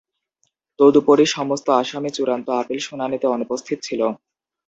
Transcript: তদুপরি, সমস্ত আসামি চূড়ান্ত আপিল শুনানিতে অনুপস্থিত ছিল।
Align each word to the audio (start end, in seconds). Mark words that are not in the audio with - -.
তদুপরি, 0.79 1.25
সমস্ত 1.29 1.67
আসামি 1.81 2.09
চূড়ান্ত 2.13 2.47
আপিল 2.61 2.79
শুনানিতে 2.79 3.25
অনুপস্থিত 3.27 3.77
ছিল। 3.83 4.01